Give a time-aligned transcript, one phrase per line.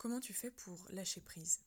[0.00, 1.60] Comment tu fais pour lâcher prise?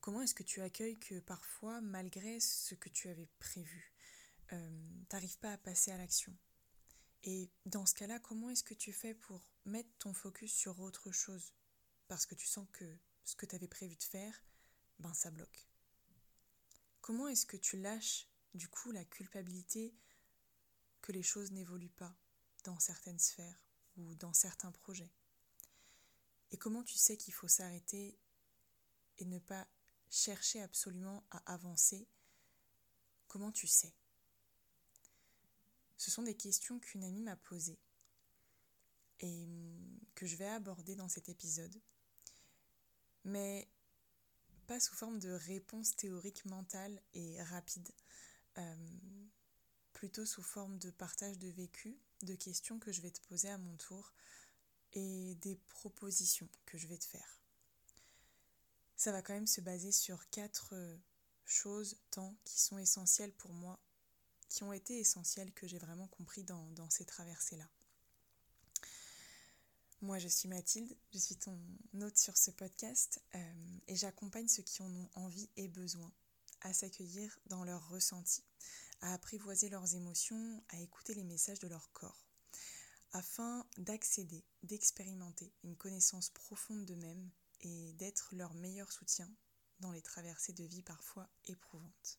[0.00, 3.94] Comment est-ce que tu accueilles que parfois, malgré ce que tu avais prévu,
[4.52, 6.36] euh, t'arrives pas à passer à l'action?
[7.22, 11.12] Et dans ce cas-là, comment est-ce que tu fais pour mettre ton focus sur autre
[11.12, 11.52] chose?
[12.08, 14.42] Parce que tu sens que ce que tu avais prévu de faire,
[14.98, 15.68] ben ça bloque.
[17.00, 19.94] Comment est-ce que tu lâches du coup la culpabilité
[21.00, 22.18] que les choses n'évoluent pas
[22.64, 25.12] dans certaines sphères ou dans certains projets?
[26.52, 28.16] Et comment tu sais qu'il faut s'arrêter
[29.18, 29.66] et ne pas
[30.10, 32.06] chercher absolument à avancer?
[33.26, 33.92] Comment tu sais?
[35.96, 37.78] Ce sont des questions qu'une amie m'a posées
[39.20, 41.80] et hum, que je vais aborder dans cet épisode.
[43.24, 43.68] Mais
[44.66, 47.88] pas sous forme de réponse théorique mentale et rapide,
[48.58, 48.98] euh,
[49.92, 53.58] plutôt sous forme de partage de vécu, de questions que je vais te poser à
[53.58, 54.12] mon tour
[54.92, 57.42] et des propositions que je vais te faire
[59.02, 60.96] ça va quand même se baser sur quatre euh,
[61.44, 63.80] choses, tant qui sont essentielles pour moi,
[64.48, 67.68] qui ont été essentielles, que j'ai vraiment compris dans, ces traversées-là.
[70.02, 71.58] Moi, je suis Mathilde, je suis ton
[72.00, 76.12] hôte sur ce podcast euh, et j'accompagne ceux qui en ont envie et besoin
[76.60, 78.44] à s'accueillir dans leurs ressentis,
[79.00, 82.24] à apprivoiser leurs émotions, à écouter les messages de leur corps,
[83.12, 89.30] afin d'accéder, d'expérimenter une connaissance profonde d'eux-mêmes et d'être leur meilleur soutien
[89.80, 92.18] dans les traversées de vie parfois éprouvantes.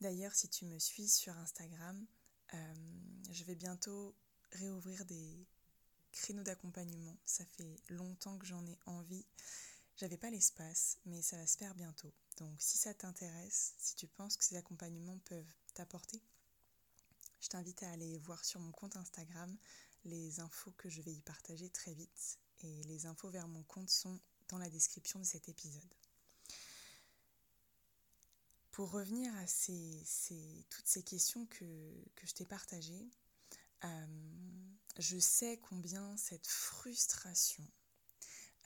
[0.00, 2.06] D'ailleurs, si tu me suis sur Instagram,
[2.54, 2.74] euh,
[3.30, 4.14] je vais bientôt
[4.52, 5.46] réouvrir des
[6.12, 7.16] créneaux d'accompagnement.
[7.24, 9.26] Ça fait longtemps que j'en ai envie.
[9.96, 12.12] J'avais pas l'espace, mais ça va se faire bientôt.
[12.36, 16.22] Donc si ça t'intéresse, si tu penses que ces accompagnements peuvent t'apporter,
[17.40, 19.56] je t'invite à aller voir sur mon compte Instagram
[20.04, 23.90] les infos que je vais y partager très vite et les infos vers mon compte
[23.90, 25.94] sont dans la description de cet épisode.
[28.70, 31.64] Pour revenir à toutes ces questions que,
[32.22, 33.10] je t'ai partagées,
[33.84, 34.06] euh,
[34.98, 37.66] je sais combien cette frustration,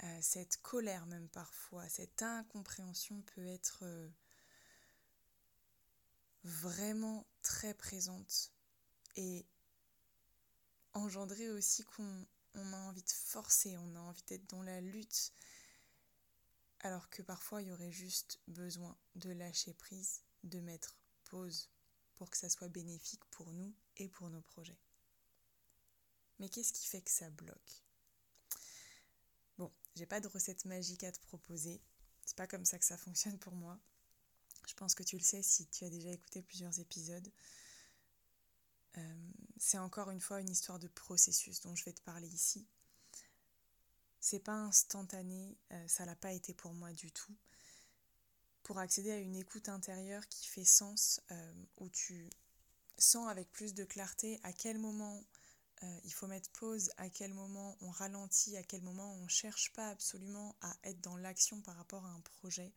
[0.04, 4.10] euh, cette colère même parfois, cette incompréhension peut être euh,
[6.44, 8.52] vraiment très présente
[9.16, 9.46] et
[10.94, 15.32] engendrer aussi qu'on on a envie de forcer, on a envie d'être dans la lutte,
[16.80, 21.70] alors que parfois il y aurait juste besoin de lâcher prise, de mettre pause
[22.14, 24.78] pour que ça soit bénéfique pour nous et pour nos projets.
[26.38, 27.84] Mais qu'est-ce qui fait que ça bloque?
[29.58, 31.80] Bon, j'ai pas de recette magique à te proposer,
[32.24, 33.78] c'est pas comme ça que ça fonctionne pour moi.
[34.66, 37.30] Je pense que tu le sais si tu as déjà écouté plusieurs épisodes.
[38.98, 42.66] Euh, c'est encore une fois une histoire de processus dont je vais te parler ici.
[44.20, 47.36] C'est pas instantané, euh, ça l'a pas été pour moi du tout.
[48.62, 52.30] Pour accéder à une écoute intérieure qui fait sens, euh, où tu
[52.98, 55.24] sens avec plus de clarté à quel moment
[56.04, 59.88] il faut mettre pause, à quel moment on ralentit, à quel moment on cherche pas
[59.88, 62.72] absolument à être dans l'action par rapport à un projet,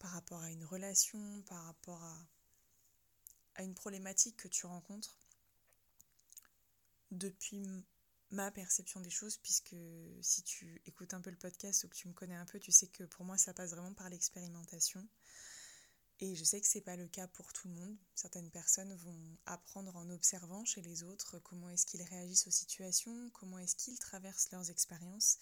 [0.00, 2.26] par rapport à une relation, par rapport à
[3.56, 5.16] à une problématique que tu rencontres
[7.10, 7.84] depuis
[8.30, 9.76] ma perception des choses, puisque
[10.22, 12.72] si tu écoutes un peu le podcast ou que tu me connais un peu, tu
[12.72, 15.06] sais que pour moi ça passe vraiment par l'expérimentation.
[16.20, 17.96] Et je sais que c'est pas le cas pour tout le monde.
[18.14, 23.28] Certaines personnes vont apprendre en observant chez les autres comment est-ce qu'ils réagissent aux situations,
[23.30, 25.38] comment est-ce qu'ils traversent leurs expériences.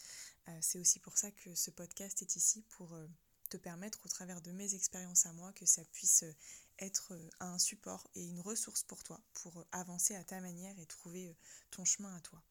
[0.48, 3.06] Euh, c'est aussi pour ça que ce podcast est ici pour euh,
[3.50, 6.24] te permettre au travers de mes expériences à moi que ça puisse
[6.80, 10.78] être euh, un support et une ressource pour toi, pour euh, avancer à ta manière
[10.78, 11.34] et trouver euh,
[11.70, 12.42] ton chemin à toi.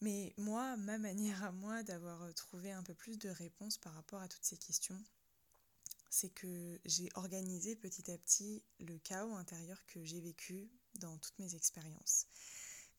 [0.00, 4.20] Mais moi, ma manière à moi d'avoir trouvé un peu plus de réponses par rapport
[4.20, 5.02] à toutes ces questions,
[6.10, 11.38] c'est que j'ai organisé petit à petit le chaos intérieur que j'ai vécu dans toutes
[11.38, 12.26] mes expériences.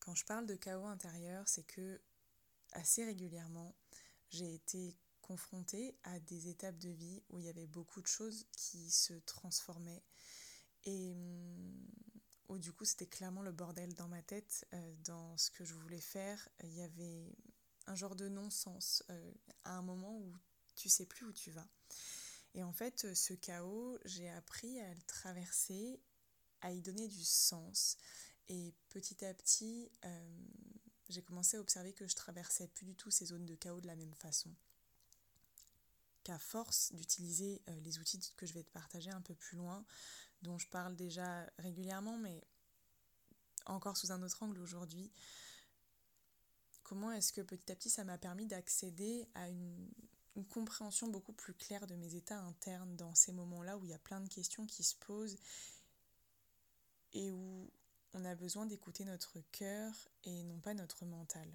[0.00, 2.00] Quand je parle de chaos intérieur, c'est que
[2.72, 3.74] assez régulièrement,
[4.30, 8.46] j'ai été confrontée à des étapes de vie où il y avait beaucoup de choses
[8.52, 10.02] qui se transformaient
[10.84, 11.88] et hum,
[12.48, 15.72] où du coup c'était clairement le bordel dans ma tête, euh, dans ce que je
[15.74, 16.46] voulais faire.
[16.62, 17.32] Il y avait
[17.86, 19.32] un genre de non-sens euh,
[19.64, 20.36] à un moment où
[20.76, 21.66] tu sais plus où tu vas.
[22.54, 26.00] Et en fait, ce chaos, j'ai appris à le traverser,
[26.60, 27.96] à y donner du sens.
[28.48, 30.38] Et petit à petit, euh,
[31.08, 33.86] j'ai commencé à observer que je traversais plus du tout ces zones de chaos de
[33.86, 34.54] la même façon
[36.24, 39.84] qu'à force d'utiliser euh, les outils que je vais te partager un peu plus loin,
[40.42, 42.42] dont je parle déjà régulièrement, mais
[43.66, 45.10] encore sous un autre angle aujourd'hui,
[46.82, 49.88] comment est-ce que petit à petit ça m'a permis d'accéder à une,
[50.36, 53.94] une compréhension beaucoup plus claire de mes états internes dans ces moments-là où il y
[53.94, 55.38] a plein de questions qui se posent
[57.12, 57.70] et où
[58.12, 59.92] on a besoin d'écouter notre cœur
[60.24, 61.48] et non pas notre mental.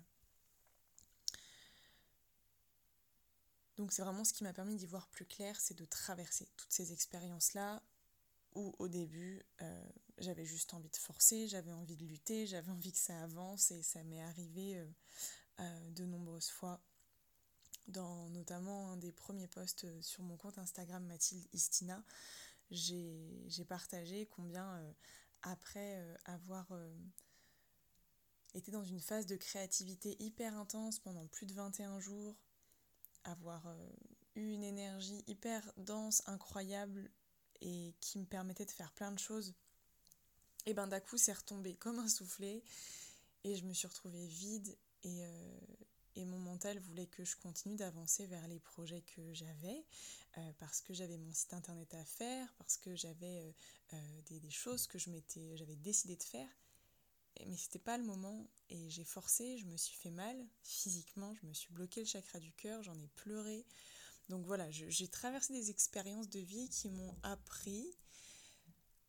[3.80, 6.72] Donc c'est vraiment ce qui m'a permis d'y voir plus clair, c'est de traverser toutes
[6.74, 7.82] ces expériences-là
[8.54, 12.92] où au début euh, j'avais juste envie de forcer, j'avais envie de lutter, j'avais envie
[12.92, 14.86] que ça avance et ça m'est arrivé euh,
[15.62, 16.82] euh, de nombreuses fois
[17.88, 22.04] dans notamment un des premiers posts sur mon compte Instagram Mathilde Istina,
[22.72, 24.94] j'ai partagé combien
[25.42, 26.68] après avoir
[28.54, 32.36] été dans une phase de créativité hyper intense pendant plus de 21 jours,
[33.30, 33.64] avoir
[34.36, 37.10] eu une énergie hyper dense, incroyable
[37.62, 39.54] et qui me permettait de faire plein de choses,
[40.66, 42.64] et ben d'un coup c'est retombé comme un soufflet
[43.44, 45.60] et je me suis retrouvée vide et, euh,
[46.16, 49.86] et mon mental voulait que je continue d'avancer vers les projets que j'avais
[50.38, 53.54] euh, parce que j'avais mon site internet à faire, parce que j'avais
[53.94, 56.50] euh, des, des, choses que j'avais décidé de faire.
[57.46, 61.48] Mais c'était pas le moment et j'ai forcé, je me suis fait mal physiquement, je
[61.48, 63.66] me suis bloqué le chakra du cœur, j'en ai pleuré.
[64.30, 67.98] Donc voilà, j'ai traversé des expériences de vie qui m'ont appris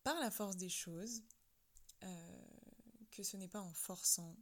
[0.02, 1.22] par la force des choses
[2.02, 2.38] euh,
[3.10, 4.34] que ce n'est pas en forçant,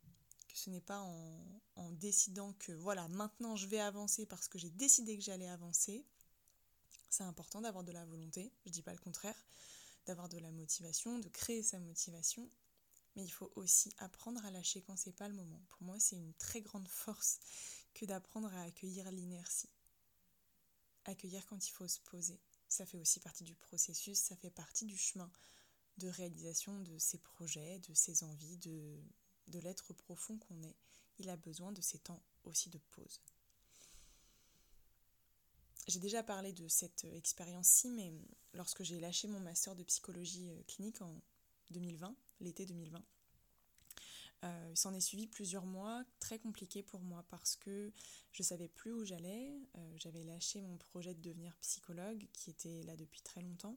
[0.47, 4.71] que ce n'est pas en, décidant que voilà, maintenant je vais avancer parce que j'ai
[4.71, 6.05] décidé que j'allais avancer.
[7.09, 9.35] C'est important d'avoir de la volonté, je dis pas le contraire,
[10.07, 12.49] d'avoir de la motivation, de créer sa motivation,
[13.19, 15.61] mais il faut aussi apprendre à lâcher quand c'est pas le moment.
[15.71, 17.41] Pour moi, c'est une très grande force
[17.93, 19.69] que d'apprendre à accueillir l'inertie
[21.05, 22.39] accueillir quand il faut se poser.
[22.69, 25.33] Ça fait aussi partie du processus, ça fait partie du chemin
[25.97, 29.03] de réalisation de ses projets, de ses envies, de,
[29.49, 30.77] de l'être profond qu'on est.
[31.19, 33.21] Il a besoin de ces temps aussi de pause.
[35.89, 38.13] J'ai déjà parlé de cette expérience-ci, mais
[38.53, 41.21] lorsque j'ai lâché mon master de psychologie euh, clinique en
[41.71, 43.03] 2020, l'été 2020,
[44.45, 47.93] euh, il s'en est suivi plusieurs mois très compliqués pour moi parce que
[48.33, 49.51] je savais plus où j'allais.
[49.77, 53.77] Euh, j'avais lâché mon projet de devenir psychologue qui était là depuis très longtemps.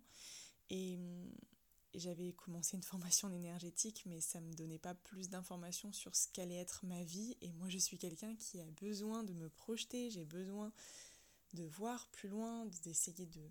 [0.69, 0.99] Et,
[1.93, 6.29] j'avais commencé une formation en énergétique mais ça me donnait pas plus d'informations sur ce
[6.29, 7.35] qu'allait être ma vie.
[7.41, 10.71] Et moi je suis quelqu'un qui a besoin de me projeter, j'ai besoin
[11.53, 13.41] de voir plus loin, d'essayer de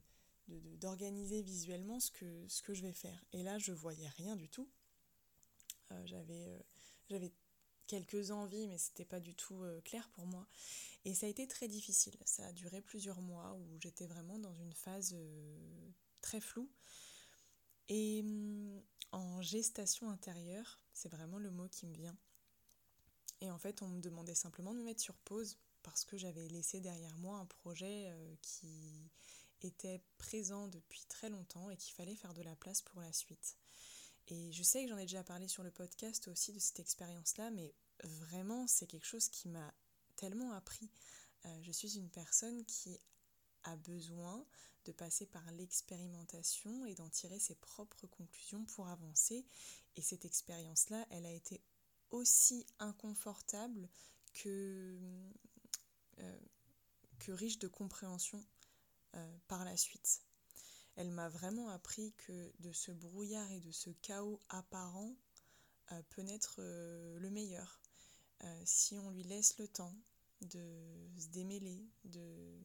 [0.81, 3.25] d'organiser visuellement ce que, je vais faire.
[3.32, 4.69] Et là, je voyais rien du tout.
[5.93, 6.64] Euh, j'avais
[7.08, 7.32] j'avais
[7.91, 10.47] quelques envies, mais c'était pas du tout euh, clair pour moi.
[11.05, 12.17] Et ça a été très difficile.
[12.25, 16.70] Ça a duré plusieurs mois où j'étais vraiment dans une phase euh, très floue.
[17.88, 18.81] Et mm,
[19.11, 22.17] en gestation intérieure, c'est vraiment le mot qui me vient.
[23.41, 26.47] Et en fait, on me demandait simplement de me mettre sur pause parce que j'avais
[26.47, 29.11] laissé derrière moi un projet euh, qui
[29.66, 33.56] était présent depuis très longtemps et qu'il fallait faire de la place pour la suite.
[34.28, 37.50] Et je sais que j'en ai déjà parlé sur le podcast aussi de cette expérience-là,
[37.50, 37.74] mais
[38.04, 39.74] vraiment, c'est quelque chose qui m'a
[40.16, 40.88] tellement appris.
[41.46, 42.98] Euh, je suis une personne qui
[43.64, 44.44] a besoin
[44.84, 49.44] de passer par l'expérimentation et d'en tirer ses propres conclusions pour avancer.
[49.96, 51.60] Et cette expérience-là, elle a été
[52.10, 53.88] aussi inconfortable
[54.32, 54.98] que,
[56.18, 56.38] euh,
[57.18, 58.44] que riche de compréhension
[59.14, 60.23] euh, par la suite
[60.97, 65.14] elle m'a vraiment appris que de ce brouillard et de ce chaos apparent
[65.93, 67.81] euh, peut naître euh, le meilleur
[68.64, 69.95] si on lui laisse le temps
[70.40, 72.59] de se démêler, de,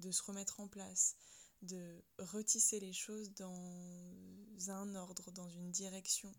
[0.00, 1.16] de se remettre en place,
[1.62, 6.32] de retisser les choses dans un ordre, dans une direction.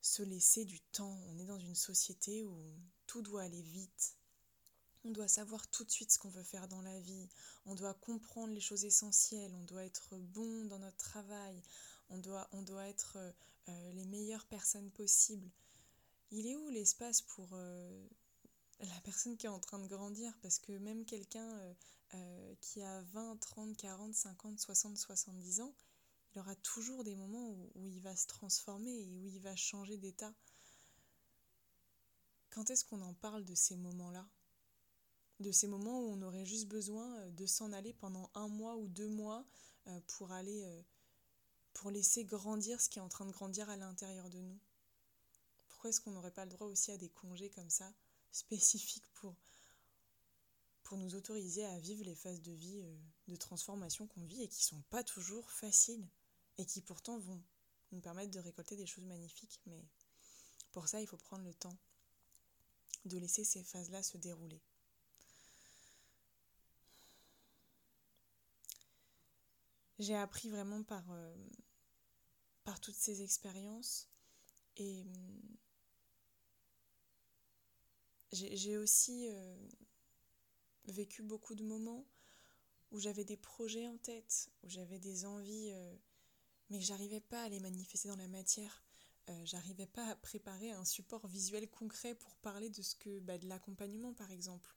[0.00, 1.20] Se laisser du temps.
[1.28, 4.16] On est dans une société où tout doit aller vite,
[5.04, 7.28] on doit savoir tout de suite ce qu'on veut faire dans la vie,
[7.66, 11.62] on doit comprendre les choses essentielles, on doit être bon dans notre travail,
[12.10, 13.32] on doit, on doit être euh,
[13.68, 15.50] euh, les meilleures personnes possibles.
[16.30, 18.06] Il est où l'espace pour euh,
[18.80, 20.32] la personne qui est en train de grandir?
[20.42, 21.74] Parce que même quelqu'un
[22.62, 25.74] qui a 20, 30, 40, 50, 60, 70 ans,
[26.34, 29.98] il aura toujours des moments où il va se transformer et où il va changer
[29.98, 30.32] d'état.
[32.50, 34.26] Quand est-ce qu'on en parle de ces moments-là?
[35.40, 38.76] De ces moments où on aurait juste besoin euh, de s'en aller pendant un mois
[38.76, 39.44] ou deux mois
[39.86, 40.82] euh, pour aller euh,
[41.74, 44.58] pour laisser grandir ce qui est en train de grandir à l'intérieur de nous.
[45.68, 47.92] Pourquoi est-ce qu'on n'aurait pas le droit aussi à des congés comme ça,
[48.32, 49.36] spécifiques pour,
[50.82, 52.82] pour nous autoriser à vivre les phases de vie,
[53.28, 56.08] de transformation qu'on vit et qui sont pas toujours faciles
[56.56, 57.40] et qui pourtant vont
[57.92, 59.60] nous permettre de récolter des choses magnifiques.
[59.66, 59.84] Mais
[60.72, 61.76] pour ça, il faut prendre le temps.
[63.04, 64.60] de laisser ces phases-là se dérouler.
[69.98, 71.34] J'ai appris vraiment par, euh,
[72.64, 74.08] par toutes ces expériences
[74.76, 75.58] et hum,
[78.32, 79.56] j'ai aussi euh,
[80.86, 82.04] vécu beaucoup de moments
[82.90, 85.94] où j'avais des projets en tête, où j'avais des envies, euh,
[86.70, 88.82] mais j'arrivais pas à les manifester dans la matière.
[89.28, 93.36] Euh, j'arrivais pas à préparer un support visuel concret pour parler de ce que bah,
[93.36, 94.74] de l'accompagnement par exemple.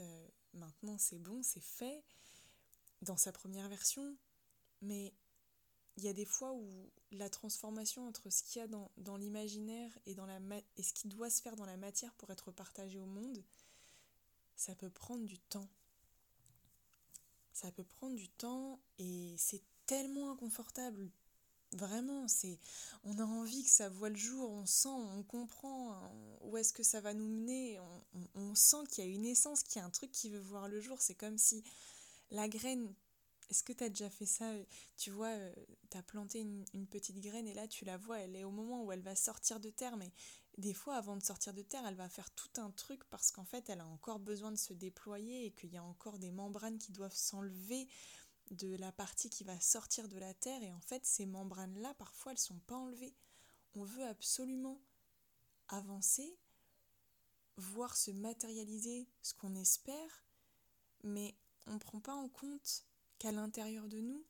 [0.00, 2.02] Euh, maintenant c'est bon, c'est fait
[3.02, 4.16] dans sa première version,
[4.84, 5.12] mais
[5.96, 9.90] il y a des fois où la transformation entre ce qu'il y a dans, l'imaginaire
[10.06, 10.14] et,
[10.82, 13.44] ce qui doit se faire dans la matière pour être partagé au monde,
[14.56, 15.68] ça peut prendre du temps
[17.54, 21.08] ça peut prendre du temps et c'est tellement inconfortable.
[21.72, 22.58] Vraiment, c'est
[23.04, 25.98] on a envie que ça voit le jour, on sent, on comprend
[26.42, 27.80] où est-ce que ça va nous mener,
[28.34, 30.68] on, sent qu'il y a une essence, qu'il y a un truc qui veut voir
[30.68, 31.00] le jour.
[31.00, 31.64] C'est comme si
[32.30, 32.92] la graine,
[33.50, 34.52] est-ce que tu as déjà fait ça
[34.96, 35.54] Tu vois, euh,
[35.90, 38.50] tu as planté une, une, petite graine et là tu la vois, elle est au
[38.50, 40.12] moment où elle va sortir de terre, mais
[40.58, 43.44] des fois, avant de sortir de terre, elle va faire tout un truc parce qu'en
[43.44, 46.78] fait, elle a encore besoin de se déployer et qu'il y a encore des membranes
[46.78, 47.88] qui doivent s'enlever
[48.50, 50.62] de la partie qui va sortir de la terre.
[50.62, 53.14] Et en fait, ces membranes-là, parfois, elles ne sont pas enlevées.
[53.74, 54.80] On veut absolument
[55.68, 56.38] avancer,
[57.56, 60.24] voir se matérialiser ce qu'on espère,
[61.02, 61.34] mais
[61.66, 62.84] on ne prend pas en compte
[63.24, 64.22] qu'à l'intérieur de nous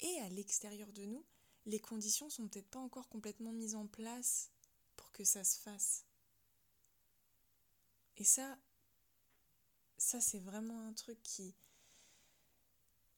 [0.00, 1.24] et à l'extérieur de nous,
[1.64, 4.50] les conditions sont peut-être pas encore complètement mises en place
[5.14, 6.04] que ça se fasse.
[8.18, 8.58] Et ça,
[9.96, 11.54] ça c'est vraiment un truc qui,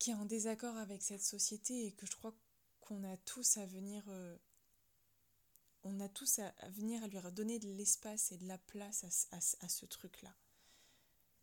[0.07, 2.37] est en désaccord avec cette société et que je crois
[2.81, 4.37] qu'on a tous à venir, euh,
[5.83, 9.69] on a tous à, venir lui redonner de l'espace et de la place à, à
[9.69, 10.37] ce truc-là.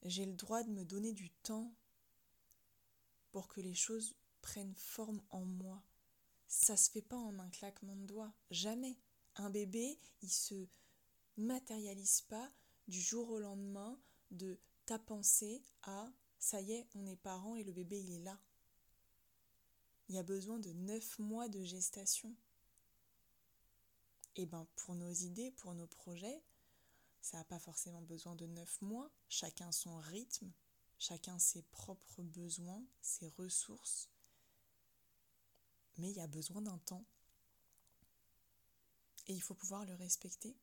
[0.03, 1.75] J'ai le droit de me donner du temps
[3.35, 5.83] pour que les choses prennent forme en moi.
[6.47, 8.97] Ça se fait pas en un claquement de doigts, jamais.
[9.35, 10.69] Un bébé, il se
[11.35, 12.49] matérialise pas
[12.87, 13.99] du jour au lendemain
[14.31, 18.23] de ta pensée à ça y est, on est parents et le bébé il est
[18.23, 18.39] là.
[20.07, 22.33] Il y a besoin de neuf mois de gestation.
[24.37, 26.41] Et eh ben pour nos idées, pour nos projets,
[27.19, 30.53] ça n'a pas forcément besoin de neuf mois, chacun son rythme,
[30.97, 34.09] chacun ses propres besoins, ses ressources.
[35.97, 37.05] Mais il y a besoin d'un temps.
[39.27, 40.55] Et il faut pouvoir le respecter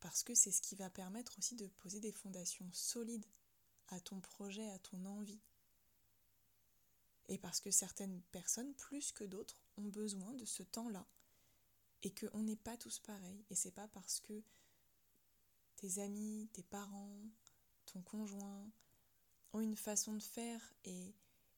[0.00, 3.26] parce que c'est ce qui va permettre aussi de poser des fondations solides
[3.88, 5.40] à ton projet, à ton envie.
[7.28, 11.06] Et parce que certaines personnes, plus que d'autres, ont besoin de ce temps-là.
[12.02, 13.44] Et qu'on n'est pas tous pareils.
[13.50, 14.42] Et c'est pas parce que
[15.76, 17.20] tes amis, tes parents,
[17.86, 18.70] ton conjoint
[19.52, 21.14] ont une façon de faire et,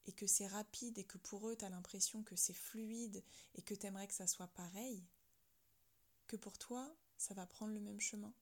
[0.07, 3.23] et que c'est rapide et que pour eux tu as l'impression que c'est fluide
[3.55, 5.05] et que tu aimerais que ça soit pareil,
[6.27, 8.33] que pour toi, ça va prendre le même chemin.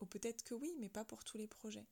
[0.00, 1.86] Ou peut-être que oui, mais pas pour tous les projets.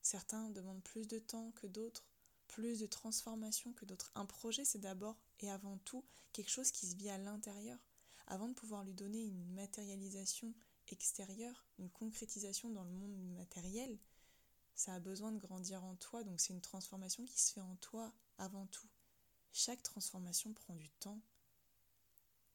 [0.00, 2.06] Certains demandent plus de temps que d'autres,
[2.46, 4.12] plus de transformation que d'autres.
[4.14, 7.78] Un projet, c'est d'abord et avant tout quelque chose qui se vit à l'intérieur.
[8.28, 10.54] Avant de pouvoir lui donner une matérialisation
[10.88, 13.98] extérieure, une concrétisation dans le monde matériel,
[14.76, 17.76] ça a besoin de grandir en toi, donc c'est une transformation qui se fait en
[17.76, 18.88] toi avant tout.
[19.52, 21.20] Chaque transformation prend du temps,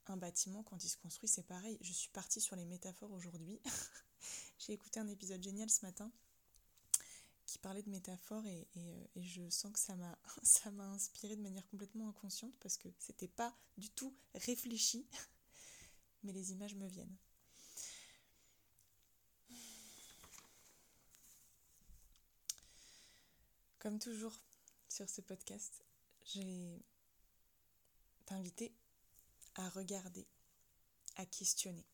[0.05, 1.77] un bâtiment, quand il se construit, c'est pareil.
[1.81, 3.59] Je suis partie sur les métaphores aujourd'hui.
[4.59, 6.11] J'ai écouté un épisode génial ce matin
[7.45, 11.41] qui parlait de métaphores et, euh, je sens que ça m'a ça m'a inspiré de
[11.41, 15.07] manière complètement inconsciente parce que c'était pas du tout réfléchi,
[16.23, 17.17] mais les images me viennent.
[23.81, 24.39] Comme toujours
[24.89, 25.83] sur ce podcast,
[26.23, 26.85] j'ai
[28.27, 28.71] t'inviter
[29.55, 30.27] à regarder,
[31.15, 31.87] à questionner,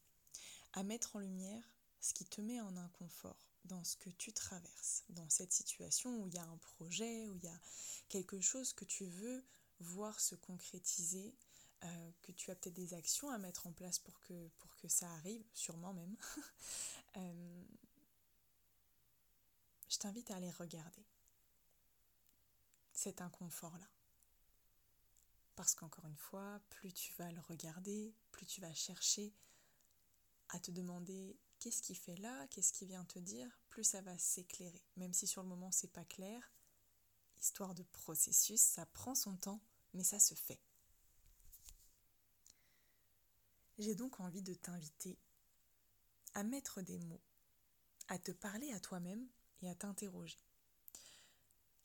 [0.73, 1.63] à mettre en lumière
[2.01, 6.27] ce qui te met en inconfort dans ce que tu traverses, dans cette situation où
[6.27, 7.59] il y a un projet, où il y a
[8.09, 9.45] quelque chose que tu veux
[9.79, 11.33] voir se concrétiser,
[11.85, 14.89] euh, que tu as peut-être des actions à mettre en place pour que, pour que
[14.89, 16.17] ça arrive, sûrement même.
[17.15, 17.63] Euh,
[19.89, 21.03] je t'invite à aller regarder
[22.97, 23.87] cet inconfort-là.
[25.55, 29.35] Parce qu'encore une fois, plus tu vas le regarder, plus tu vas chercher
[30.49, 34.17] à te demander qu'est-ce qui fait là, qu'est-ce qui vient te dire, plus ça va
[34.17, 34.83] s'éclairer.
[34.95, 36.51] Même si sur le moment c'est pas clair,
[37.39, 39.61] histoire de processus, ça prend son temps,
[39.93, 40.59] mais ça se fait.
[43.77, 45.19] J'ai donc envie de t'inviter
[46.33, 47.21] à mettre des mots,
[48.07, 49.27] à te parler à toi-même
[49.61, 50.46] et à t'interroger.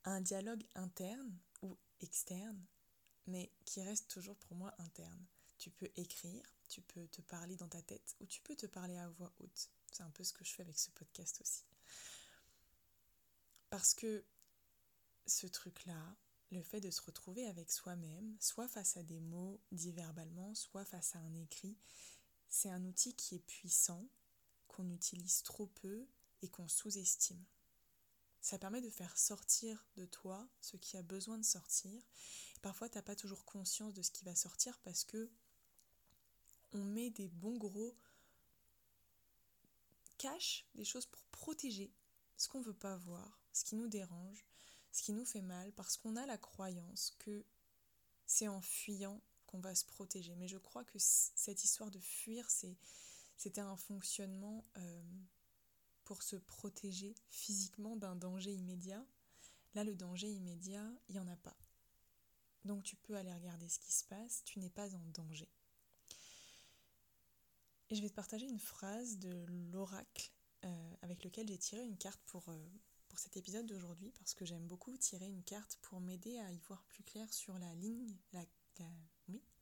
[0.05, 2.65] Un dialogue interne ou externe,
[3.27, 5.25] mais qui reste toujours pour moi interne.
[5.59, 8.97] Tu peux écrire, tu peux te parler dans ta tête ou tu peux te parler
[8.97, 9.71] à voix haute.
[9.93, 11.65] C'est un peu ce que je fais avec ce podcast aussi.
[13.71, 14.25] Parce que
[15.27, 16.17] ce truc-là,
[16.51, 20.85] le fait de se retrouver avec soi-même, soit face à des mots dits verbalement, soit
[20.85, 21.77] face à un écrit,
[22.49, 24.07] c'est un outil qui est puissant,
[24.69, 26.07] qu'on utilise trop peu
[26.43, 27.43] et qu'on sous-estime.
[28.43, 32.03] Ça permet de faire sortir de toi ce qui a besoin de sortir.
[32.61, 35.31] parfois, tu n'as pas toujours conscience de ce qui va sortir parce que
[36.73, 37.97] on met des bons gros
[40.19, 41.93] caches, des choses pour protéger
[42.37, 44.45] ce qu'on ne veut pas voir, ce qui nous dérange,
[44.91, 47.45] ce qui nous fait mal, parce qu'on a la croyance que
[48.27, 50.35] c'est en fuyant qu'on va se protéger.
[50.35, 52.49] Mais je crois que cette histoire de fuir,
[53.37, 55.03] c'était un fonctionnement euh,
[56.05, 59.05] pour se protéger physiquement d'un danger immédiat.
[59.75, 61.57] Là, le danger immédiat, il n'y en a pas.
[62.65, 65.49] Donc tu peux aller regarder ce qui se passe, tu n'es pas en danger.
[67.91, 70.31] Et je vais te partager une phrase de l'oracle
[70.65, 72.69] euh, avec lequel j'ai tiré une carte pour, euh,
[73.09, 76.59] pour cet épisode d'aujourd'hui parce que j'aime beaucoup tirer une carte pour m'aider à y
[76.61, 78.17] voir plus clair sur la ligne,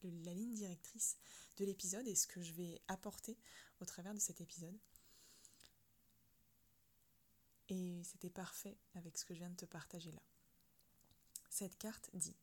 [0.02, 1.16] la ligne directrice
[1.56, 3.36] de l'épisode et ce que je vais apporter
[3.80, 4.78] au travers de cet épisode.
[7.70, 10.22] Et c'était parfait avec ce que je viens de te partager là.
[11.48, 12.36] Cette carte dit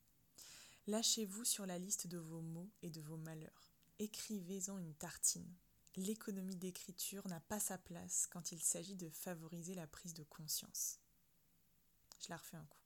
[0.88, 3.72] Lâchez-vous sur la liste de vos maux et de vos malheurs.
[4.00, 5.55] Écrivez-en une tartine
[5.98, 11.00] l'économie d'écriture n'a pas sa place quand il s'agit de favoriser la prise de conscience.
[12.22, 12.81] Je la refais un coup.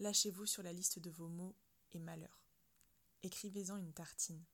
[0.00, 1.56] Lâchez-vous sur la liste de vos mots
[1.92, 2.44] et malheurs.
[3.22, 4.44] Écrivez-en une tartine.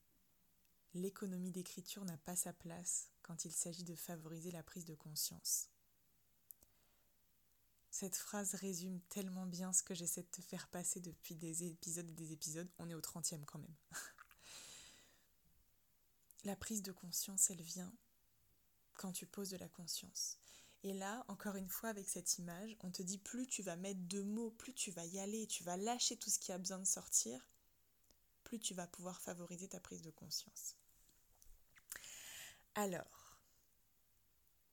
[0.94, 5.68] L'économie d'écriture n'a pas sa place quand il s'agit de favoriser la prise de conscience.
[7.90, 12.08] Cette phrase résume tellement bien ce que j'essaie de te faire passer depuis des épisodes
[12.08, 12.70] et des épisodes.
[12.78, 13.74] On est au 30e quand même.
[16.44, 17.92] La prise de conscience, elle vient
[18.94, 20.38] quand tu poses de la conscience.
[20.82, 24.00] Et là, encore une fois, avec cette image, on te dit plus tu vas mettre
[24.08, 26.78] de mots, plus tu vas y aller, tu vas lâcher tout ce qui a besoin
[26.78, 27.46] de sortir,
[28.44, 30.76] plus tu vas pouvoir favoriser ta prise de conscience.
[32.74, 33.38] Alors,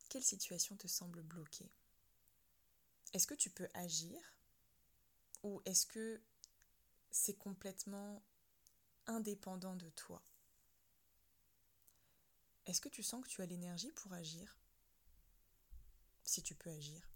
[0.10, 1.70] quelle situation te semble bloquée
[3.14, 4.20] Est-ce que tu peux agir
[5.44, 6.22] ou est-ce que
[7.12, 8.24] c'est complètement
[9.06, 10.22] indépendant de toi?
[12.66, 14.58] Est-ce que tu sens que tu as l'énergie pour agir?
[16.24, 17.10] Si tu peux agir.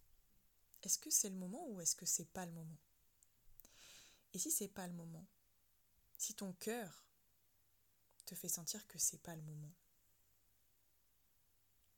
[0.84, 2.80] Est-ce que c'est le moment ou est-ce que c'est pas le moment?
[4.34, 5.28] Et si c'est pas le moment
[6.18, 7.06] Si ton cœur
[8.26, 9.74] te fait sentir que c'est pas le moment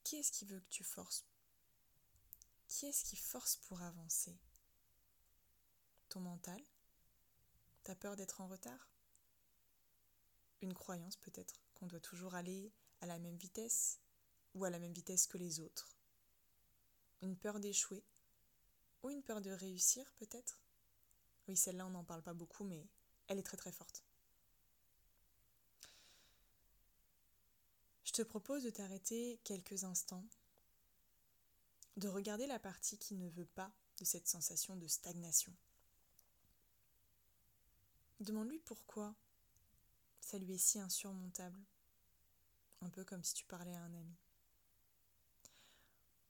[0.04, 1.26] Qui est-ce qui veut que tu forces
[2.74, 4.36] Qui est-ce qui force pour avancer?
[6.10, 6.60] Ton mental?
[7.84, 8.90] T'as peur d'être en retard?
[10.60, 14.00] Une croyance peut-être qu'on doit toujours aller à la même vitesse
[14.56, 15.96] ou à la même vitesse que les autres?
[17.22, 18.04] Une peur d'échouer?
[19.04, 20.60] Ou une peur de réussir peut-être?
[21.48, 22.88] Oui, celle-là on n'en parle pas beaucoup, mais
[23.28, 24.04] elle est très très forte.
[28.04, 30.26] Je te propose de t'arrêter quelques instants,
[31.98, 35.54] de regarder la partie qui ne veut pas de cette sensation de stagnation.
[38.20, 39.16] Demande-lui pourquoi
[40.22, 41.60] ça lui est si insurmontable
[42.82, 44.18] un peu comme si tu parlais à un ami.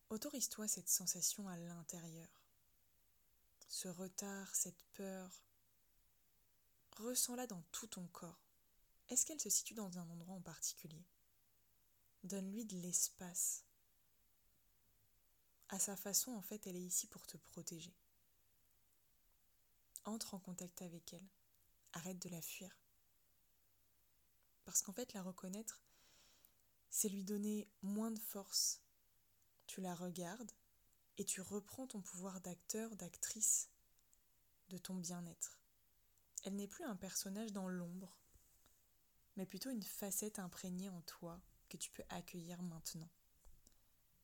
[0.09, 2.29] Autorise-toi cette sensation à l'intérieur,
[3.67, 5.43] ce retard, cette peur.
[6.97, 8.39] Ressens-la dans tout ton corps.
[9.09, 11.03] Est-ce qu'elle se situe dans un endroit en particulier?
[12.23, 13.63] Donne-lui de l'espace.
[15.73, 17.95] À sa façon, en fait, elle est ici pour te protéger.
[20.05, 21.27] Entre en contact avec elle.
[21.93, 22.77] Arrête de la fuir.
[24.65, 25.81] Parce qu'en fait, la reconnaître,
[26.91, 28.81] c'est lui donner moins de force.
[29.65, 30.51] Tu la regardes
[31.17, 33.67] et tu reprends ton pouvoir d'acteur, d'actrice
[34.69, 35.57] de ton bien-être.
[36.43, 38.15] Elle n'est plus un personnage dans l'ombre,
[39.37, 43.09] mais plutôt une facette imprégnée en toi que tu peux accueillir maintenant.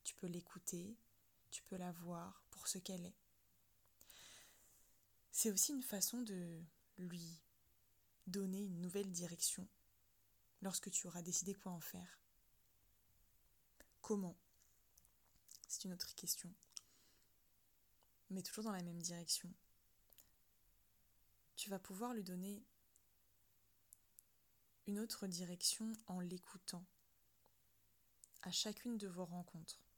[0.03, 0.95] Tu peux l'écouter,
[1.51, 3.17] tu peux la voir pour ce qu'elle est.
[5.31, 6.61] C'est aussi une façon de
[6.97, 7.41] lui
[8.27, 9.67] donner une nouvelle direction
[10.61, 12.19] lorsque tu auras décidé quoi en faire.
[14.01, 14.37] Comment?
[15.67, 16.53] C'est une autre question.
[18.29, 19.53] Mais toujours dans la même direction.
[21.55, 22.63] Tu vas pouvoir lui donner
[24.87, 26.85] une autre direction en l'écoutant
[28.41, 29.88] à chacune de vos rencontres.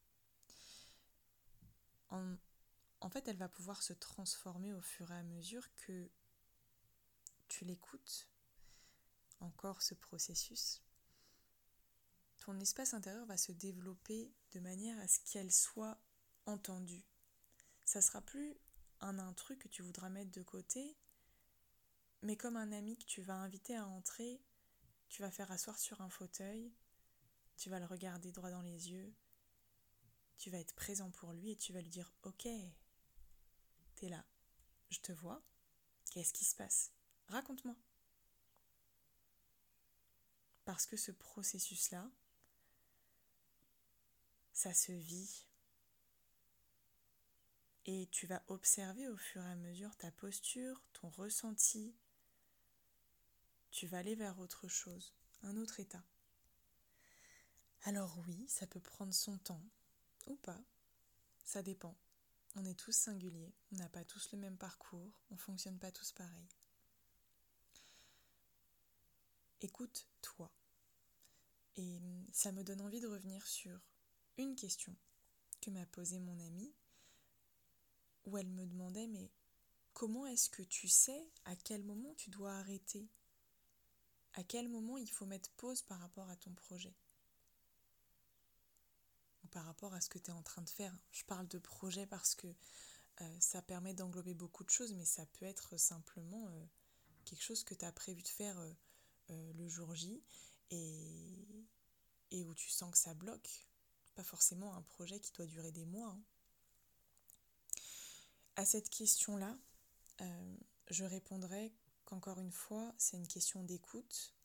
[2.12, 6.10] En fait, elle va pouvoir se transformer au fur et à mesure que
[7.47, 8.28] tu l'écoutes,
[9.39, 10.82] encore ce processus.
[12.39, 15.97] Ton espace intérieur va se développer de manière à ce qu'elle soit
[16.45, 17.06] entendue.
[17.86, 18.58] Ça sera plus
[19.00, 20.95] un intrus que tu voudras mettre de côté,
[22.21, 24.41] mais comme un ami que tu vas inviter à entrer,
[25.10, 26.71] tu vas faire asseoir sur un fauteuil,
[27.58, 29.13] tu vas le regarder droit dans les yeux,
[30.42, 32.48] tu vas être présent pour lui et tu vas lui dire Ok,
[33.96, 34.26] t'es là,
[34.90, 35.40] je te vois,
[36.10, 36.92] qu'est-ce qui se passe?
[37.28, 37.76] Raconte-moi.
[40.66, 42.10] Parce que ce processus-là,
[44.52, 45.46] ça se vit.
[47.86, 51.94] Et tu vas observer au fur et à mesure ta posture, ton ressenti.
[53.70, 56.04] Tu vas aller vers autre chose, un autre état.
[57.84, 59.64] Alors oui, ça peut prendre son temps,
[60.28, 60.62] ou pas.
[61.44, 61.96] Ça dépend.
[62.56, 65.92] On est tous singuliers, on n'a pas tous le même parcours, on ne fonctionne pas
[65.92, 66.48] tous pareil.
[69.62, 70.52] Écoute-toi.
[71.78, 72.02] Et
[72.34, 73.80] ça me donne envie de revenir sur
[74.38, 74.96] une question
[75.62, 76.74] que m'a posée mon amie,
[78.26, 79.32] où elle me demandait mais
[79.94, 83.08] comment est-ce que tu sais à quel moment tu dois arrêter?
[84.34, 86.96] À quel moment il faut mettre pause par rapport à ton projet?
[89.52, 92.06] Par rapport à ce que tu es en train de faire Je parle de projet
[92.06, 92.48] parce que
[93.22, 96.66] euh, ça permet d'englober beaucoup de choses, mais ça peut être simplement euh,
[97.26, 98.58] quelque chose que tu as prévu de faire
[99.30, 100.24] euh, le jour J
[100.72, 101.68] et,
[102.32, 103.68] et où tu sens que ça bloque
[104.16, 106.10] pas forcément un projet qui doit durer des mois.
[106.10, 106.22] Hein.
[108.58, 109.58] À cette question-là,
[110.90, 114.36] je répondrai qu'encore une fois, c'est une question d'écoute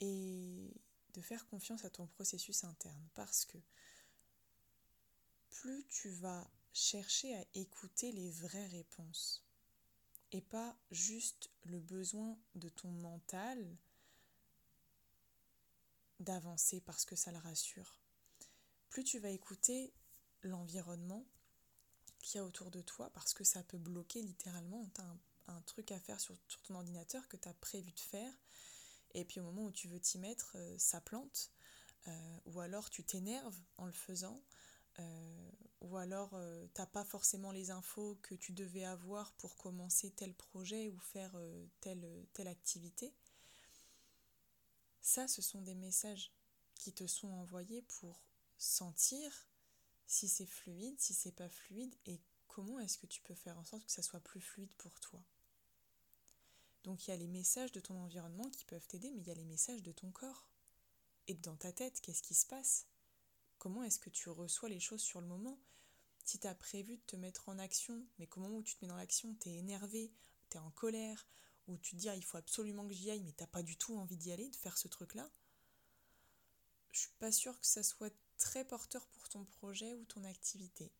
[0.00, 0.74] et
[1.20, 3.58] faire confiance à ton processus interne parce que
[5.50, 9.44] plus tu vas chercher à écouter les vraies réponses
[10.32, 13.76] et pas juste le besoin de ton mental
[16.20, 17.98] d'avancer parce que ça le rassure
[18.90, 19.92] plus tu vas écouter
[20.42, 21.24] l'environnement
[22.20, 24.88] qu'il y a autour de toi, parce que ça peut bloquer littéralement.
[24.94, 28.32] Tu as un, truc à faire sur, ton ordinateur que tu as prévu de faire,
[29.14, 31.50] et puis au moment où tu veux t'y mettre, euh, ça plante,
[32.06, 34.42] euh, ou alors tu t'énerves en le faisant,
[34.98, 40.10] euh, ou alors tu n'as pas forcément les infos que tu devais avoir pour commencer
[40.10, 41.36] tel projet ou faire
[41.80, 43.14] telle, telle activité.
[45.00, 46.32] Ça, ce sont des messages
[46.74, 48.20] qui te sont envoyés pour
[48.58, 49.46] sentir
[50.06, 53.64] si c'est fluide, si c'est pas fluide et comment est-ce que tu peux faire en
[53.64, 55.22] sorte que ça soit plus fluide pour toi.
[56.84, 59.30] Donc il y a les messages de ton environnement qui peuvent t'aider, mais il y
[59.30, 60.48] a les messages de ton corps.
[61.26, 62.86] Et dans ta tête, qu'est-ce qui se passe?
[63.58, 65.58] Comment est-ce que tu reçois les choses sur le moment?
[66.24, 68.84] Si tu as prévu de te mettre en action, mais qu'au moment où tu te
[68.84, 70.12] mets dans l'action, tu es énervé,
[70.50, 71.26] tu es en colère,
[71.66, 73.76] ou tu te dis ah, il faut absolument que j'y aille, mais t'as pas du
[73.76, 75.30] tout envie d'y aller, de faire ce truc-là,
[76.92, 80.92] je suis pas sûre que ça soit très porteur pour ton projet ou ton activité.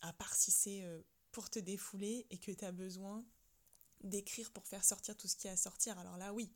[0.00, 3.24] À part si c'est euh, pour te défouler et que tu as besoin
[4.02, 5.98] d'écrire pour faire sortir tout ce qui a à sortir.
[5.98, 6.50] Alors là, oui,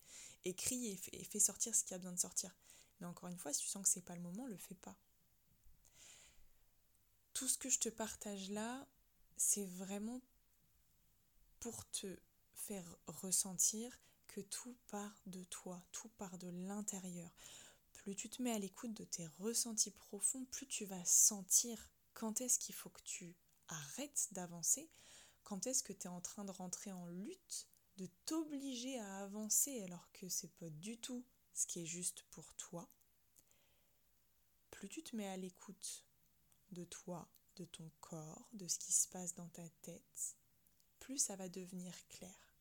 [0.45, 2.55] écris et fais, sortir ce qui a besoin de sortir.
[3.01, 4.97] Mais encore une fois, si tu sens que c'est pas le moment, le fais pas.
[7.33, 8.87] Tout ce que je te partage là,
[9.37, 10.21] c'est vraiment
[11.61, 12.19] pour te
[12.55, 17.31] faire ressentir que tout part de toi, tout part de l'intérieur
[18.03, 22.41] plus tu te mets à l'écoute de tes ressentis profonds, plus tu vas sentir quand
[22.41, 23.35] est-ce qu'il faut que tu
[23.69, 24.89] arrêtes d'avancer,
[25.45, 29.83] quand est-ce que tu es en train de rentrer en lutte, de t'obliger à avancer
[29.83, 31.25] alors que c'est pas du tout
[31.55, 32.89] ce qui est juste pour toi.
[34.71, 36.05] Plus tu te mets à l'écoute
[36.73, 40.37] de toi, de ton corps, de ce qui se passe dans ta tête,
[40.99, 42.55] plus ça va devenir clair.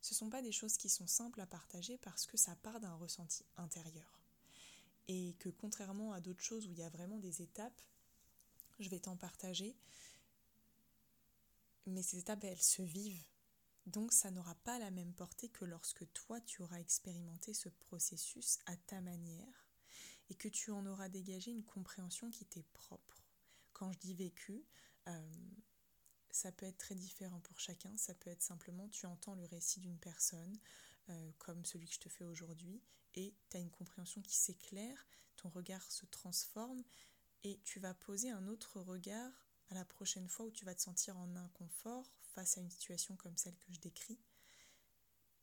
[0.00, 2.80] Ce ne sont pas des choses qui sont simples à partager parce que ça part
[2.80, 4.22] d'un ressenti intérieur
[5.08, 7.82] et que contrairement à d'autres choses où il y a vraiment des étapes,
[8.78, 9.74] je vais t'en partager,
[11.90, 13.24] mais ces étapes, elles se vivent.
[13.86, 18.58] Donc ça n'aura pas la même portée que lorsque toi, tu auras expérimenté ce processus
[18.66, 19.66] à ta manière
[20.30, 23.24] et que tu en auras dégagé une compréhension qui t'est propre.
[23.72, 24.66] Quand je dis vécu,
[25.08, 25.30] euh,
[26.30, 27.96] ça peut être très différent pour chacun.
[27.96, 30.58] Ça peut être simplement, tu entends le récit d'une personne,
[31.08, 32.82] euh, comme celui que je te fais aujourd'hui,
[33.14, 36.84] et tu as une compréhension qui s'éclaire, ton regard se transforme,
[37.44, 40.80] et tu vas poser un autre regard à la prochaine fois où tu vas te
[40.80, 44.18] sentir en inconfort face à une situation comme celle que je décris,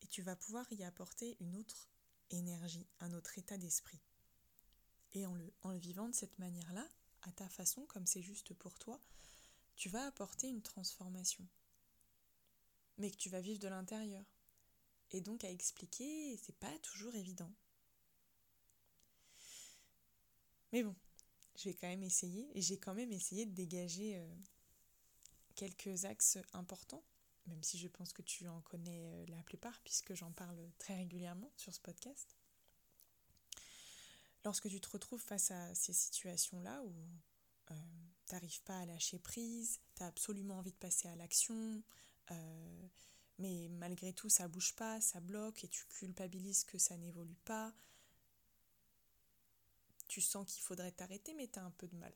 [0.02, 1.90] et tu vas pouvoir y apporter une autre
[2.32, 4.02] énergie, un autre état d'esprit.
[5.14, 6.86] Et en le, vivant de cette manière-là,
[7.22, 9.00] à ta façon, comme c'est juste pour toi,
[9.76, 11.48] tu vas apporter une transformation,
[12.98, 14.26] mais que tu vas vivre de l'intérieur.
[15.12, 17.52] Et donc à expliquer, c'est pas toujours évident.
[20.72, 20.96] Mais bon,
[21.58, 24.36] je vais quand même essayer, et j'ai quand même essayé de dégager euh,
[25.56, 27.04] quelques axes importants,
[27.48, 30.96] même si je pense que tu en connais euh, la plupart, puisque j'en parle très
[30.96, 32.36] régulièrement sur ce podcast.
[34.44, 36.94] Lorsque tu te retrouves face à ces situations-là où
[37.72, 37.76] euh,
[38.28, 41.82] tu n'arrives pas à lâcher prise, tu as absolument envie de passer à l'action,
[42.32, 42.88] euh,
[43.40, 47.74] mais malgré tout ça bouge pas, ça bloque et tu culpabilises que ça n'évolue pas,
[50.08, 52.14] tu sens qu'il faudrait t'arrêter mais tu un peu de mal.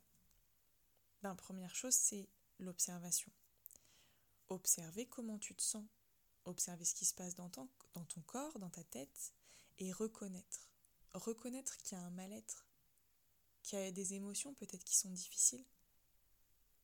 [1.22, 3.32] Ben, première chose, c'est l'observation.
[4.50, 5.86] Observer comment tu te sens,
[6.46, 9.34] observer ce qui se passe dans ton, dans ton corps, dans ta tête,
[9.78, 10.70] et reconnaître
[11.14, 12.68] reconnaître qu'il y a un mal-être,
[13.64, 15.66] qu'il y a des émotions peut-être qui sont difficiles.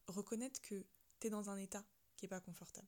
[0.07, 0.85] Reconnaître que
[1.19, 1.83] tu es dans un état
[2.17, 2.87] qui n'est pas confortable.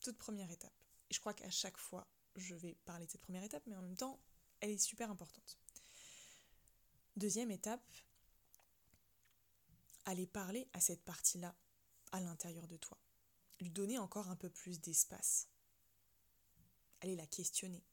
[0.00, 0.74] Toute première étape.
[1.10, 3.82] Et je crois qu'à chaque fois, je vais parler de cette première étape, mais en
[3.82, 4.20] même temps,
[4.60, 5.58] elle est super importante.
[7.16, 7.92] Deuxième étape,
[10.04, 11.54] aller parler à cette partie-là
[12.10, 12.98] à l'intérieur de toi.
[13.60, 15.48] Lui donner encore un peu plus d'espace.
[17.00, 17.84] Aller la questionner.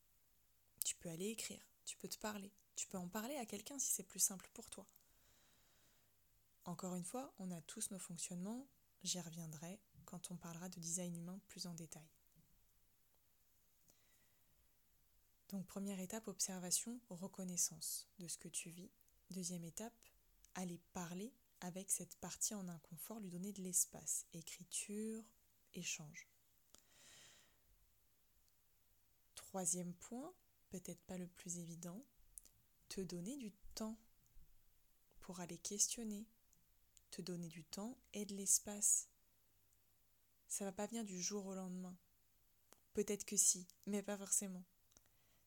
[0.84, 3.92] Tu peux aller écrire, tu peux te parler, tu peux en parler à quelqu'un si
[3.92, 4.88] c'est plus simple pour toi.
[6.66, 8.68] Encore une fois, on a tous nos fonctionnements,
[9.04, 12.10] j'y reviendrai quand on parlera de design humain plus en détail.
[15.50, 18.90] Donc première étape, observation, reconnaissance de ce que tu vis.
[19.32, 19.94] Deuxième étape,
[20.56, 25.24] aller parler avec cette partie en inconfort, lui donner de l'espace, écriture,
[25.74, 26.28] échange.
[29.36, 30.34] Troisième point,
[30.70, 32.06] peut-être pas le plus évident,
[32.90, 33.98] te donner du temps
[35.22, 36.28] pour aller questionner,
[37.10, 39.08] te donner du temps et de l'espace.
[40.50, 41.98] Ça va pas venir du jour au lendemain.
[42.94, 44.66] Peut-être que si, mais pas forcément.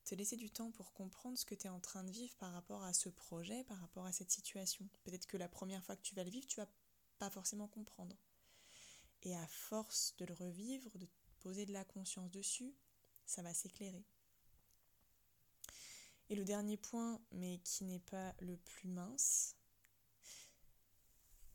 [0.04, 2.52] Te laisser du temps pour comprendre ce que tu es en train de vivre par
[2.52, 4.86] rapport à ce projet, par rapport à cette situation.
[5.02, 6.68] Peut-être que la première fois que tu vas le vivre, tu vas
[7.18, 8.16] pas forcément comprendre.
[9.22, 11.08] Et à force de le revivre, de
[11.40, 12.74] poser de la conscience dessus,
[13.24, 14.04] ça va s'éclairer.
[16.28, 19.56] Et le dernier point, mais qui n'est pas le plus mince,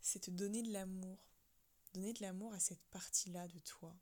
[0.01, 1.19] c'est te donner de l'amour.
[1.93, 3.95] Donner de l'amour à cette partie-là de toi.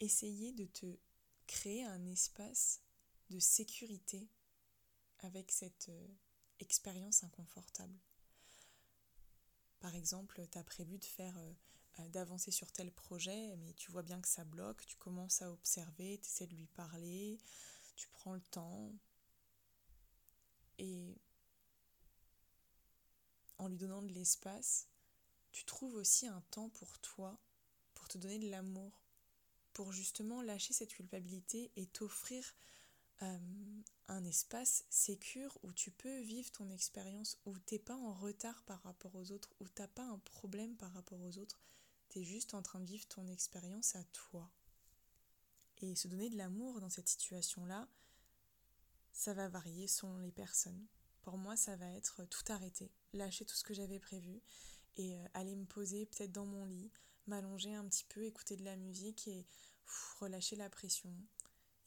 [0.00, 0.98] Essayer de te
[1.46, 2.82] créer un espace
[3.30, 4.28] de sécurité
[5.20, 6.08] avec cette euh,
[6.60, 7.98] expérience inconfortable.
[9.80, 11.52] Par exemple, tu as prévu de faire euh,
[12.00, 15.50] euh, d'avancer sur tel projet, mais tu vois bien que ça bloque, tu commences à
[15.50, 17.38] observer, tu essaies de lui parler,
[17.96, 18.92] tu prends le temps,
[20.78, 21.18] et
[23.58, 24.88] en lui donnant de l'espace,
[25.52, 27.40] tu trouves aussi un temps pour toi,
[27.94, 29.02] pour te donner de l'amour,
[29.72, 32.54] pour justement lâcher cette culpabilité et t'offrir
[33.22, 33.38] euh,
[34.08, 38.82] un espace sécure où tu peux vivre ton expérience, où t'es pas en retard par
[38.82, 41.60] rapport aux autres, où t'as pas un problème par rapport aux autres,
[42.10, 44.50] tu es juste en train de vivre ton expérience à toi.
[45.78, 47.88] Et se donner de l'amour dans cette situation-là,
[49.12, 50.86] ça va varier selon les personnes.
[51.22, 54.40] Pour moi, ça va être tout arrêter, lâcher tout ce que j'avais prévu
[54.96, 56.92] et euh, aller me poser peut-être dans mon lit,
[57.26, 59.46] m'allonger un petit peu, écouter de la musique et
[60.20, 61.12] relâcher la pression,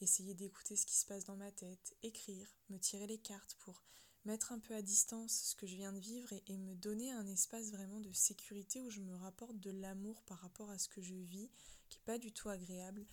[0.02, 3.82] essayer d'écouter ce qui se passe dans ma tête, écrire, me tirer les cartes pour
[4.26, 7.26] mettre un peu à distance ce que je viens de vivre et, me donner un
[7.28, 11.02] espace vraiment de sécurité où je me rapporte de l'amour par rapport à ce que
[11.02, 11.50] je vis,
[11.90, 13.06] qui n'est pas du tout agréable,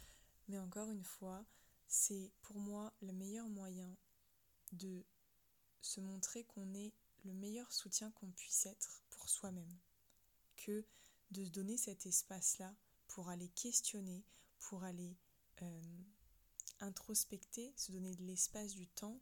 [0.49, 1.45] mais encore une fois,
[1.87, 3.97] c'est pour moi le meilleur moyen
[4.73, 5.05] de
[5.81, 6.93] se montrer qu'on est
[7.25, 9.79] le meilleur soutien qu'on puisse être pour soi-même,
[10.57, 10.85] que
[11.31, 12.75] de se donner cet espace-là
[13.09, 14.25] pour aller questionner,
[14.59, 15.17] pour aller
[15.63, 16.05] euh,
[16.81, 19.21] introspecter, se donner de l'espace, du temps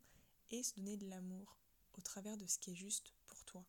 [0.50, 1.58] et se donner de l'amour
[1.94, 3.64] au travers de ce qui est juste pour toi.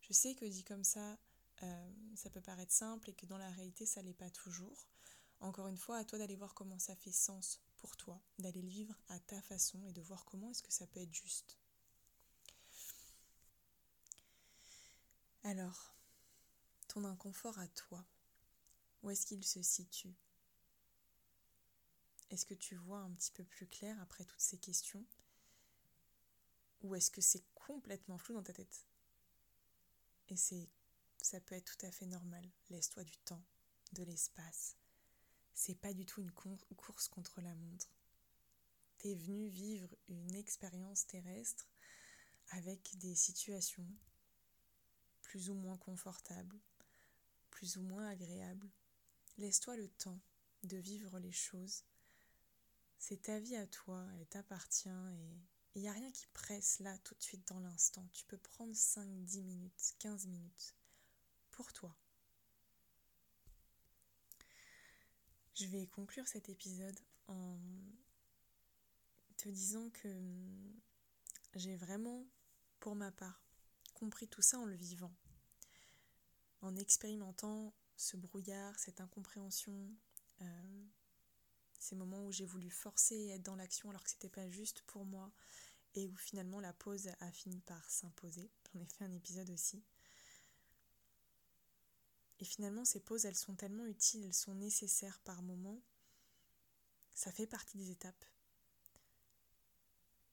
[0.00, 1.18] Je sais que dit comme ça,
[1.62, 4.88] euh, ça peut paraître simple et que dans la réalité, ça l'est pas toujours.
[5.40, 8.68] Encore une fois, à toi d'aller voir comment ça fait sens pour toi, d'aller le
[8.68, 11.58] vivre à ta façon et de voir comment est-ce que ça peut être juste.
[15.44, 15.94] Alors,
[16.88, 18.04] ton inconfort à toi,
[19.02, 20.14] où est-ce qu'il se situe?
[22.30, 25.04] Est-ce que tu vois un petit peu plus clair après toutes ces questions?
[26.82, 28.84] Ou est-ce que c'est complètement flou dans ta tête?
[30.28, 30.68] Et c'est
[31.20, 32.48] ça peut être tout à fait normal.
[32.70, 33.42] Laisse-toi du temps,
[33.92, 34.76] de l'espace,
[35.52, 37.90] c'est pas du tout une course contre la montre.
[38.98, 41.68] T'es venu vivre une expérience terrestre
[42.50, 43.88] avec des situations
[45.22, 46.58] plus ou moins confortables,
[47.50, 48.70] plus ou moins agréable.
[49.36, 50.20] Laisse-toi le temps
[50.62, 51.84] de vivre les choses.
[52.98, 55.40] C'est ta vie à toi, elle t'appartient et
[55.74, 58.06] il n'y a rien qui presse là tout de suite dans l'instant.
[58.12, 60.74] Tu peux prendre 5, 10 minutes, 15 minutes
[61.52, 61.94] pour toi.
[65.54, 67.58] Je vais conclure cet épisode en
[69.36, 70.08] te disant que
[71.54, 72.26] j'ai vraiment,
[72.80, 73.42] pour ma part,
[73.94, 75.14] compris tout ça en le vivant,
[76.60, 79.90] en expérimentant ce brouillard, cette incompréhension,
[80.42, 80.86] euh,
[81.78, 84.82] ces moments où j'ai voulu forcer et être dans l'action alors que c'était pas juste
[84.82, 85.32] pour moi
[85.94, 88.50] et où finalement la pause a fini par s'imposer.
[88.72, 89.82] J'en ai fait un épisode aussi.
[92.40, 95.82] Et finalement, ces pauses, elles sont tellement utiles, elles sont nécessaires par moments.
[97.14, 98.24] Ça fait partie des étapes.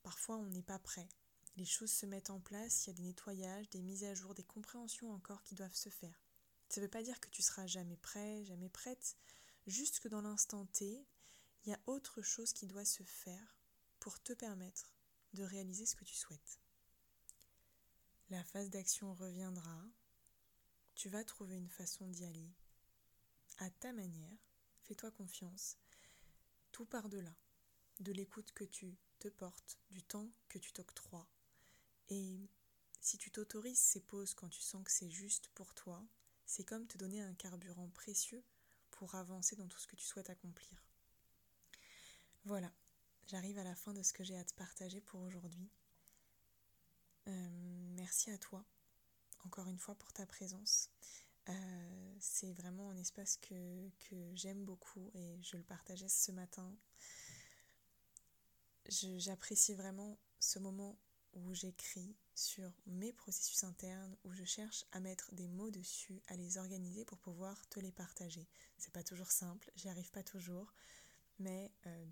[0.04, 1.08] Parfois, on n'est pas prêt.
[1.58, 4.36] Les choses se mettent en place, il y a des nettoyages, des mises à jour,
[4.36, 6.22] des compréhensions encore qui doivent se faire.
[6.70, 9.16] Ça ne veut pas dire que tu seras jamais prêt, jamais prête,
[9.66, 11.08] juste que dans l'instant T,
[11.66, 13.58] il y a autre chose qui doit se faire
[14.00, 14.94] pour te permettre
[15.34, 16.60] de réaliser ce que tu souhaites.
[18.30, 19.84] La phase d'action reviendra,
[20.94, 22.54] tu vas trouver une façon d'y aller.
[23.58, 24.38] À ta manière,
[24.84, 25.78] fais-toi confiance,
[26.72, 27.36] tout par-delà,
[28.00, 31.28] de l'écoute que tu te portes, du temps que tu t'octroies.
[32.10, 32.48] Et
[33.02, 36.06] si tu t'autorises ces pauses quand tu sens que c'est juste pour toi,
[36.46, 38.44] c'est comme te donner un carburant précieux
[38.92, 40.85] pour avancer dans tout ce que tu souhaites accomplir.
[42.46, 42.72] Voilà,
[43.26, 45.68] j'arrive à la fin de ce que j'ai à te partager pour aujourd'hui.
[47.28, 47.50] Euh,
[47.96, 48.64] merci à toi,
[49.46, 50.92] encore une fois, pour ta présence.
[51.50, 56.72] Euh, c'est vraiment un espace que, que j'aime beaucoup et je le partageais ce matin.
[58.90, 61.00] J'apprécie vraiment ce moment
[61.34, 66.36] où j'écris sur mes processus internes, où je cherche à mettre des mots dessus, à
[66.36, 68.48] les organiser pour pouvoir te les partager.
[68.78, 70.72] C'est pas toujours simple, j'y arrive pas toujours,
[71.40, 72.06] mais euh,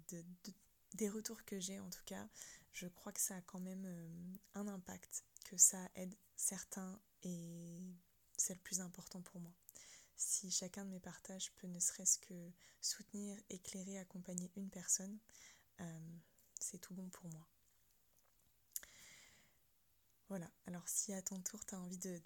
[0.94, 2.28] des retours que j'ai en tout cas,
[2.72, 7.82] je crois que ça a quand même euh, un impact, que ça aide certains et
[8.38, 9.54] c'est le plus important pour moi.
[10.16, 15.18] Si chacun de mes partages peut ne serait-ce que soutenir, éclairer, accompagner une personne,
[15.82, 16.18] euh,
[16.60, 17.48] c'est tout bon pour moi.
[20.30, 22.20] Voilà, alors si à ton tour tu as envie de,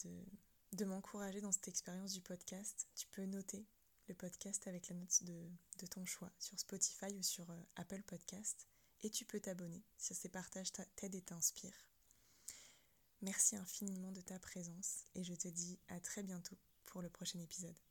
[0.73, 3.65] de, m'encourager dans cette expérience du podcast, tu peux noter
[4.07, 8.67] le podcast avec la note de, ton choix sur Spotify ou sur euh, Apple Podcast
[9.03, 11.87] et tu peux t'abonner si ces partages t'aident et t'inspirent.
[13.21, 17.39] Merci infiniment de ta présence et je te dis à très bientôt pour le prochain
[17.39, 17.86] épisode.